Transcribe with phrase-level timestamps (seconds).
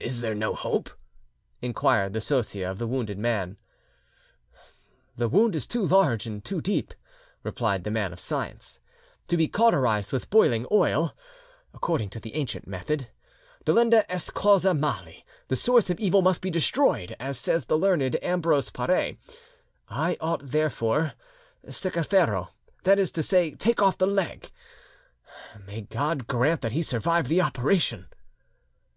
[0.00, 0.90] "Is there no hope?"
[1.62, 3.58] inquired the Sosia of the wounded man.
[5.16, 6.92] "The wound is too large and too deep,"
[7.44, 8.80] replied the man of science,
[9.28, 11.16] "to be cauterised with boiling oil,
[11.72, 13.10] according to the ancient method.
[13.64, 18.20] 'Delenda est causa mali,' the source of evil must be destroyed, as says the learned
[18.24, 19.12] Ambrose Pare;
[19.88, 21.12] I ought therefore
[21.68, 24.50] 'secareferro,'—that is to say, take off the leg.
[25.64, 28.08] May God grant that he survive the operation!"